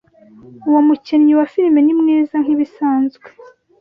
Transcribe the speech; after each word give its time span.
Uwo 0.69 0.79
mukinnyi 0.87 1.33
wa 1.39 1.45
filime 1.51 1.79
ni 1.81 1.93
mwiza 1.99 2.35
nkibisanzwe. 2.43 3.27